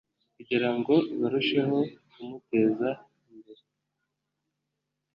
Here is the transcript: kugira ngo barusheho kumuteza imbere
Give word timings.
kugira 0.35 0.69
ngo 0.77 0.93
barusheho 1.19 1.77
kumuteza 2.11 2.89
imbere 3.31 3.63